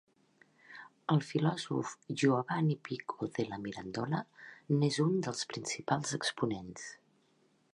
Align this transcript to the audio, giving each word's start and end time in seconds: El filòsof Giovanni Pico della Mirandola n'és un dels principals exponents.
El 1.15 1.19
filòsof 1.31 1.91
Giovanni 2.21 2.77
Pico 2.89 3.29
della 3.35 3.59
Mirandola 3.67 4.23
n'és 4.79 4.99
un 5.07 5.15
dels 5.29 5.45
principals 5.53 6.17
exponents. 6.21 6.89